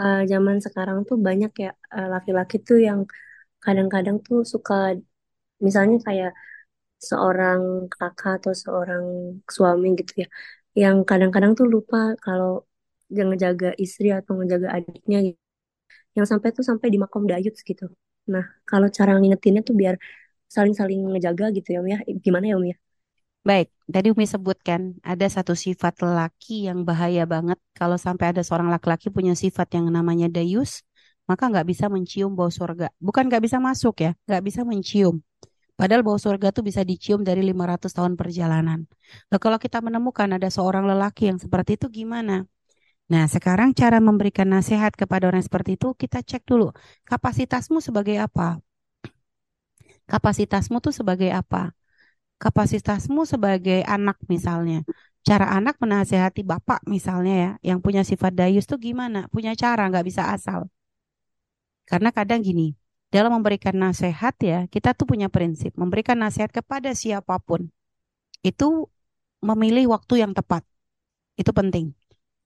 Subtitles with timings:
[0.00, 3.00] eh, zaman sekarang tuh banyak ya eh, laki-laki tuh yang
[3.64, 4.74] kadang-kadang tuh suka
[5.66, 6.30] misalnya kayak
[7.10, 7.60] seorang
[7.94, 9.04] kakak atau seorang
[9.56, 10.26] suami gitu ya,
[10.82, 12.48] yang kadang-kadang tuh lupa kalau
[13.16, 15.40] yang ngejaga istri atau ngejaga adiknya gitu.
[16.16, 17.84] Yang sampai tuh sampai di makom dayut gitu.
[18.32, 19.94] Nah, kalau cara ngingetinnya tuh biar
[20.56, 21.98] saling-saling ngejaga gitu ya, Om ya.
[22.26, 22.76] Gimana ya, Om ya?
[23.42, 27.58] Baik, tadi Umi sebutkan ada satu sifat lelaki yang bahaya banget.
[27.74, 30.86] Kalau sampai ada seorang laki-laki punya sifat yang namanya dayus,
[31.26, 32.94] maka nggak bisa mencium bau surga.
[33.02, 35.26] Bukan nggak bisa masuk ya, nggak bisa mencium.
[35.74, 38.86] Padahal bau surga tuh bisa dicium dari 500 tahun perjalanan.
[39.34, 42.46] Nah, kalau kita menemukan ada seorang lelaki yang seperti itu gimana?
[43.10, 46.70] Nah, sekarang cara memberikan nasihat kepada orang seperti itu, kita cek dulu.
[47.10, 48.62] Kapasitasmu sebagai apa?
[50.06, 51.74] Kapasitasmu tuh sebagai apa?
[52.42, 54.82] Kapasitasmu sebagai anak misalnya.
[55.22, 59.30] Cara anak menasehati bapak misalnya ya, yang punya sifat dayus tuh gimana?
[59.30, 60.66] Punya cara, nggak bisa asal.
[61.86, 62.74] Karena kadang gini,
[63.14, 65.70] dalam memberikan nasihat ya, kita tuh punya prinsip.
[65.78, 67.70] Memberikan nasihat kepada siapa pun,
[68.42, 68.90] itu
[69.38, 70.66] memilih waktu yang tepat.
[71.38, 71.94] Itu penting.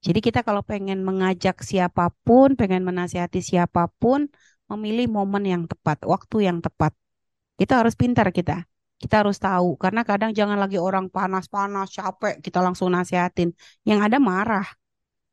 [0.05, 4.29] Jadi kita kalau pengen mengajak siapa pun, pengen menasihati siapa pun,
[4.69, 6.93] memilih momen yang tepat, waktu yang tepat.
[7.57, 8.69] Kita harus pintar kita.
[9.03, 13.53] Kita harus tahu karena kadang jangan lagi orang panas-panas, capek, kita langsung nasihatin.
[13.89, 14.67] Yang ada marah.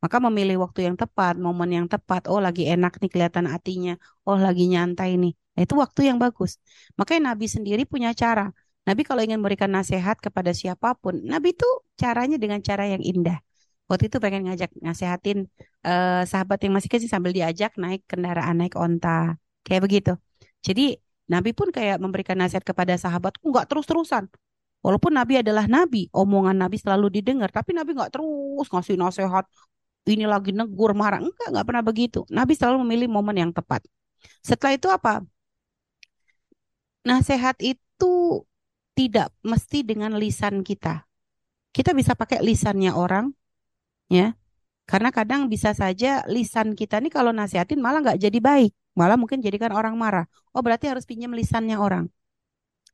[0.04, 2.28] Maka memilih waktu yang tepat, momen yang tepat.
[2.28, 3.96] Oh, lagi enak nih kelihatan hatinya.
[4.28, 5.32] Oh, lagi nyantai nih.
[5.56, 6.60] Nah, itu waktu yang bagus.
[7.00, 8.52] Makanya Nabi sendiri punya cara.
[8.84, 11.64] Nabi kalau ingin memberikan nasihat kepada siapa pun, Nabi itu
[11.96, 13.40] caranya dengan cara yang indah.
[13.88, 15.48] Waktu itu pengen ngajak nasehatin
[15.88, 19.40] eh, sahabat yang masih kecil sambil diajak naik kendaraan, naik onta.
[19.64, 20.12] Kayak begitu.
[20.60, 24.28] Jadi Nabi pun kayak memberikan nasihat kepada sahabat, nggak terus-terusan.
[24.84, 29.48] Walaupun Nabi adalah Nabi, omongan Nabi selalu didengar, tapi Nabi nggak terus ngasih nasihat.
[30.04, 31.24] Ini lagi negur, marah.
[31.24, 32.20] Enggak, nggak pernah begitu.
[32.28, 33.80] Nabi selalu memilih momen yang tepat.
[34.44, 35.24] Setelah itu apa?
[37.08, 38.44] Nasihat itu
[38.92, 41.08] tidak mesti dengan lisan kita.
[41.72, 43.32] Kita bisa pakai lisannya orang,
[44.12, 44.36] ya.
[44.84, 48.72] Karena kadang bisa saja lisan kita nih kalau nasihatin malah nggak jadi baik.
[48.94, 50.24] Malah mungkin jadikan orang marah.
[50.54, 52.06] Oh berarti harus pinjam lisannya orang.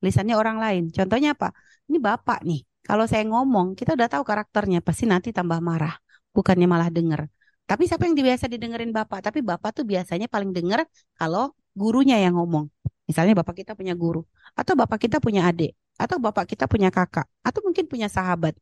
[0.01, 0.83] Lisannya orang lain.
[0.91, 1.53] Contohnya apa?
[1.89, 2.65] Ini bapak nih.
[2.81, 4.81] Kalau saya ngomong, kita udah tahu karakternya.
[4.81, 5.95] Pasti nanti tambah marah.
[6.33, 7.29] Bukannya malah denger.
[7.69, 9.21] Tapi siapa yang biasa didengerin bapak?
[9.23, 10.83] Tapi bapak tuh biasanya paling denger
[11.15, 12.67] kalau gurunya yang ngomong.
[13.07, 14.25] Misalnya bapak kita punya guru.
[14.57, 15.77] Atau bapak kita punya adik.
[16.01, 17.29] Atau bapak kita punya kakak.
[17.45, 18.57] Atau mungkin punya sahabat.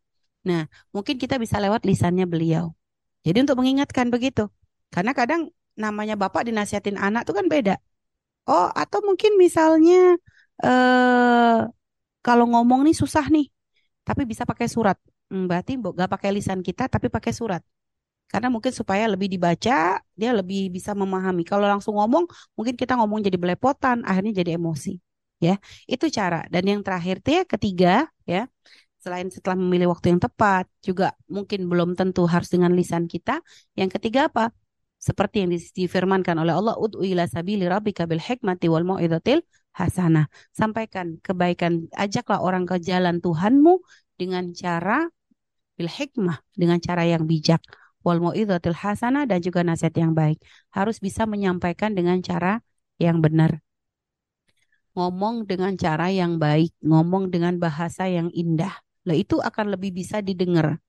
[0.45, 2.75] Nah, mungkin kita bisa lewat lisannya beliau.
[3.23, 4.51] Jadi untuk mengingatkan begitu.
[4.93, 5.53] Karena kadang
[5.85, 7.75] namanya bapak dinasihatin anak tuh kan beda.
[8.49, 9.95] Oh, atau mungkin misalnya
[10.65, 11.59] eh
[12.27, 13.47] kalau ngomong nih susah nih,
[14.07, 14.99] tapi bisa pakai surat.
[15.31, 17.63] Hmm, berarti gak pakai lisan kita, tapi pakai surat.
[18.29, 21.43] Karena mungkin supaya lebih dibaca, dia lebih bisa memahami.
[21.49, 25.01] Kalau langsung ngomong, mungkin kita ngomong jadi belepotan, akhirnya jadi emosi.
[25.41, 25.57] Ya,
[25.89, 26.45] itu cara.
[26.53, 27.89] Dan yang terakhir tuh ya, ketiga,
[28.29, 28.51] ya,
[29.05, 33.41] selain setelah memilih waktu yang tepat, juga mungkin belum tentu harus dengan lisan kita.
[33.79, 34.53] Yang ketiga apa?
[34.99, 39.47] Seperti yang difirmankan oleh Allah, Ud'u ila sabili rabbika bil hikmati wal mau'izatil
[39.79, 40.27] hasanah.
[40.51, 43.79] Sampaikan kebaikan, ajaklah orang ke jalan Tuhanmu
[44.19, 45.07] dengan cara
[45.79, 47.63] bil hikmah, dengan cara yang bijak.
[48.03, 50.43] Wal mau'izatil hasanah dan juga nasihat yang baik.
[50.75, 52.59] Harus bisa menyampaikan dengan cara
[52.99, 53.63] yang benar.
[54.99, 58.75] Ngomong dengan cara yang baik, ngomong dengan bahasa yang indah.
[59.07, 60.83] Lah itu akan lebih bisa didengar,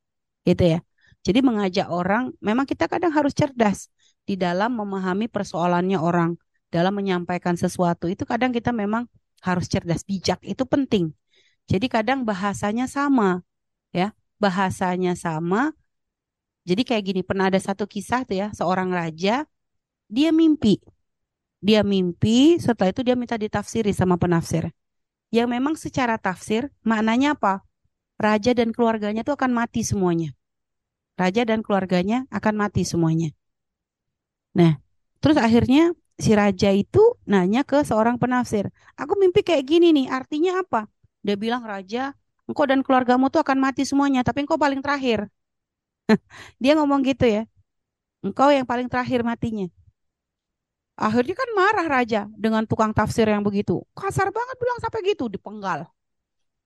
[0.50, 0.80] gitu ya.
[1.22, 3.86] Jadi mengajak orang, memang kita kadang harus cerdas
[4.30, 6.38] di dalam memahami persoalannya orang,
[6.70, 8.06] dalam menyampaikan sesuatu.
[8.06, 9.10] Itu kadang kita memang
[9.42, 11.18] harus cerdas, bijak, itu penting.
[11.66, 13.42] Jadi kadang bahasanya sama,
[13.90, 14.14] ya.
[14.38, 15.74] Bahasanya sama.
[16.62, 19.50] Jadi kayak gini, pernah ada satu kisah tuh ya, seorang raja,
[20.06, 20.78] dia mimpi.
[21.58, 24.70] Dia mimpi, setelah itu dia minta ditafsiri sama penafsir.
[25.34, 27.66] Yang memang secara tafsir, maknanya apa?
[28.22, 30.38] Raja dan keluarganya tuh akan mati semuanya.
[31.18, 33.34] Raja dan keluarganya akan mati semuanya.
[34.58, 34.78] Nah,
[35.22, 37.00] terus akhirnya si raja itu
[37.30, 38.68] nanya ke seorang penafsir,
[39.00, 40.90] aku mimpi kayak gini nih, artinya apa?
[41.24, 42.16] Dia bilang, Raja,
[42.48, 45.28] engkau dan keluargamu tuh akan mati semuanya, tapi engkau paling terakhir.
[46.62, 47.44] Dia ngomong gitu ya,
[48.26, 49.68] engkau yang paling terakhir matinya.
[51.00, 53.80] Akhirnya kan marah raja dengan tukang tafsir yang begitu.
[53.96, 55.88] Kasar banget bilang sampai gitu, dipenggal.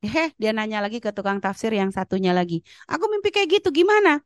[0.04, 2.62] Eh, dia nanya lagi ke tukang tafsir yang satunya lagi.
[2.92, 4.22] Aku mimpi kayak gitu, gimana?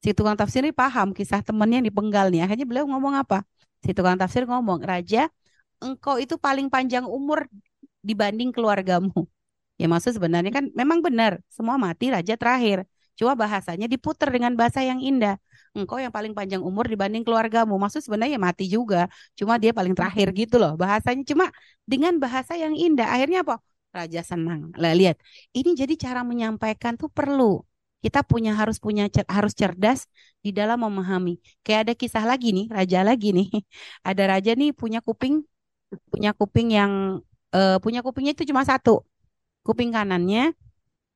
[0.00, 2.40] Si tukang tafsir ini paham kisah temennya yang dipenggal nih.
[2.44, 3.44] Akhirnya beliau ngomong apa?
[3.84, 5.28] Si tukang tafsir ngomong, Raja,
[5.84, 7.48] engkau itu paling panjang umur
[8.00, 9.28] dibanding keluargamu.
[9.80, 12.84] Ya maksud sebenarnya kan memang benar, semua mati raja terakhir.
[13.16, 15.36] Cuma bahasanya diputer dengan bahasa yang indah.
[15.70, 17.78] engkau yang paling panjang umur dibanding keluargamu.
[17.78, 19.06] Maksud sebenarnya mati juga,
[19.38, 20.74] cuma dia paling terakhir gitu loh.
[20.74, 21.46] Bahasanya cuma
[21.86, 23.06] dengan bahasa yang indah.
[23.06, 23.62] Akhirnya apa?
[23.94, 24.74] Raja senang.
[24.74, 25.16] Lah lihat,
[25.54, 27.62] ini jadi cara menyampaikan tuh perlu.
[28.00, 30.08] Kita punya harus punya harus cerdas
[30.40, 31.36] di dalam memahami.
[31.64, 33.48] Kayak ada kisah lagi nih, raja lagi nih.
[34.08, 35.44] Ada raja nih punya kuping
[36.12, 36.92] punya kuping yang
[37.50, 39.02] uh, punya kupingnya itu cuma satu.
[39.66, 40.56] Kuping kanannya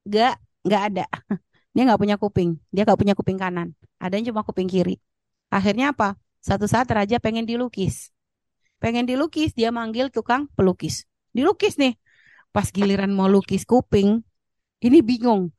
[0.04, 1.04] gak nggak ada.
[1.74, 2.50] Dia nggak punya kuping.
[2.70, 3.68] Dia nggak punya kuping kanan.
[3.98, 5.00] Ada yang cuma kuping kiri.
[5.50, 6.14] Akhirnya apa?
[6.44, 8.12] Satu saat raja pengen dilukis.
[8.78, 11.08] Pengen dilukis, dia manggil tukang pelukis.
[11.32, 11.96] Dilukis nih.
[12.54, 14.22] Pas giliran mau lukis kuping,
[14.84, 15.50] ini bingung.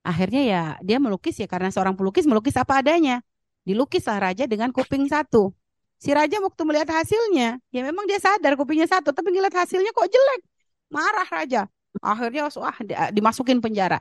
[0.00, 3.20] Akhirnya ya dia melukis ya karena seorang pelukis melukis apa adanya.
[3.68, 5.52] Dilukislah raja dengan kuping satu.
[6.00, 10.08] Si raja waktu melihat hasilnya, ya memang dia sadar kupingnya satu, tapi ngeliat hasilnya kok
[10.08, 10.40] jelek.
[10.88, 11.68] Marah raja.
[12.00, 12.76] Akhirnya wah
[13.12, 14.00] dimasukin penjara.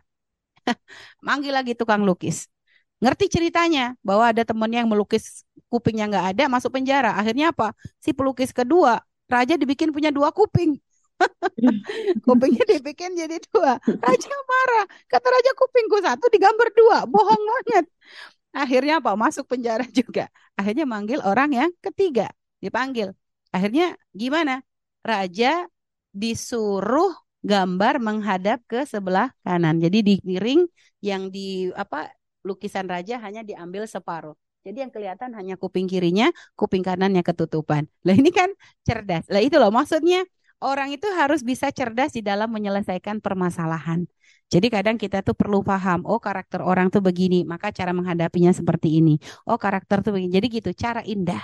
[1.25, 2.47] Manggil lagi tukang lukis.
[2.99, 7.15] Ngerti ceritanya bahwa ada temennya yang melukis kupingnya nggak ada, masuk penjara.
[7.15, 7.75] Akhirnya apa?
[7.99, 10.79] Si pelukis kedua, raja dibikin punya dua kuping.
[12.25, 13.77] Kupingnya dibikin jadi dua.
[13.83, 14.85] Raja marah.
[15.07, 16.97] Kata raja kupingku satu digambar dua.
[17.05, 17.85] Bohong banget.
[18.55, 19.13] Akhirnya apa?
[19.13, 20.31] Masuk penjara juga.
[20.57, 22.31] Akhirnya manggil orang yang ketiga.
[22.59, 23.13] Dipanggil.
[23.53, 24.63] Akhirnya gimana?
[25.05, 25.65] Raja
[26.11, 29.79] disuruh gambar menghadap ke sebelah kanan.
[29.79, 30.67] Jadi di miring
[30.99, 32.11] yang di apa
[32.43, 34.35] lukisan raja hanya diambil separuh.
[34.59, 36.27] Jadi yang kelihatan hanya kuping kirinya,
[36.59, 37.87] kuping kanannya ketutupan.
[38.03, 38.51] Lah ini kan
[38.83, 39.23] cerdas.
[39.31, 40.27] Lah itu loh maksudnya
[40.63, 44.05] orang itu harus bisa cerdas di dalam menyelesaikan permasalahan.
[44.49, 48.97] Jadi kadang kita tuh perlu paham, oh karakter orang tuh begini, maka cara menghadapinya seperti
[48.97, 49.21] ini.
[49.45, 50.31] Oh karakter tuh begini.
[50.33, 51.41] Jadi gitu, cara indah.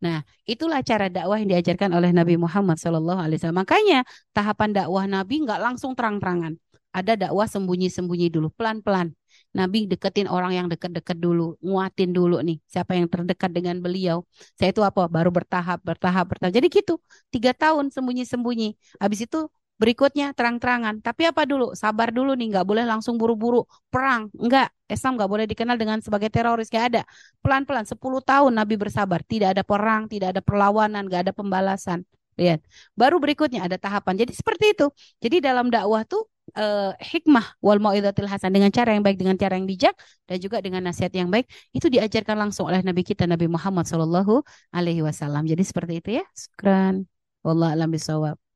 [0.00, 3.52] Nah, itulah cara dakwah yang diajarkan oleh Nabi Muhammad SAW.
[3.52, 4.02] Makanya
[4.32, 6.56] tahapan dakwah Nabi nggak langsung terang-terangan.
[6.90, 9.14] Ada dakwah sembunyi-sembunyi dulu, pelan-pelan.
[9.50, 14.22] Nabi deketin orang yang deket-deket dulu, nguatin dulu nih siapa yang terdekat dengan beliau.
[14.54, 15.10] Saya itu apa?
[15.10, 16.52] Baru bertahap, bertahap, bertahap.
[16.54, 17.02] Jadi gitu,
[17.34, 18.78] tiga tahun sembunyi-sembunyi.
[19.02, 19.50] Habis itu
[19.80, 21.00] berikutnya terang-terangan.
[21.00, 21.72] Tapi apa dulu?
[21.72, 24.28] Sabar dulu nih, nggak boleh langsung buru-buru perang.
[24.36, 26.68] Enggak, Islam nggak boleh dikenal dengan sebagai teroris.
[26.68, 27.02] Nggak ada.
[27.40, 29.24] Pelan-pelan, 10 tahun Nabi bersabar.
[29.24, 32.04] Tidak ada perang, tidak ada perlawanan, nggak ada pembalasan.
[32.36, 32.60] Lihat.
[32.92, 34.20] Baru berikutnya ada tahapan.
[34.20, 34.86] Jadi seperti itu.
[35.24, 39.54] Jadi dalam dakwah tuh uh, hikmah wal mau'izatil hasan dengan cara yang baik dengan cara
[39.54, 39.94] yang bijak
[40.26, 44.42] dan juga dengan nasihat yang baik itu diajarkan langsung oleh nabi kita Nabi Muhammad sallallahu
[44.74, 45.46] alaihi wasallam.
[45.46, 46.24] Jadi seperti itu ya.
[46.34, 47.06] Syukran.
[47.46, 48.49] Wallahu alam bisawab.